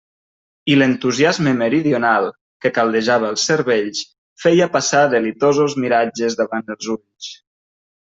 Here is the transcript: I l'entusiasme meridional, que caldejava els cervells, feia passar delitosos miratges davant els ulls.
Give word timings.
I 0.75 0.77
l'entusiasme 0.81 1.53
meridional, 1.59 2.31
que 2.65 2.73
caldejava 2.79 3.31
els 3.35 3.45
cervells, 3.51 4.03
feia 4.47 4.73
passar 4.81 5.07
delitosos 5.17 5.81
miratges 5.87 6.43
davant 6.45 6.79
els 6.79 6.95
ulls. 7.01 7.35